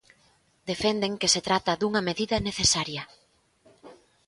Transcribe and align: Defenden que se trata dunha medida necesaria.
Defenden 0.71 1.13
que 1.21 1.31
se 1.33 1.41
trata 1.47 1.73
dunha 1.79 2.05
medida 2.09 2.43
necesaria. 2.49 3.03